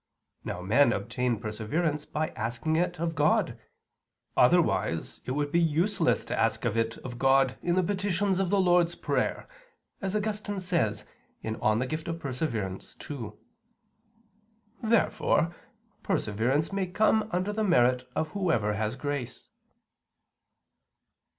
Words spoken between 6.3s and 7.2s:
ask it of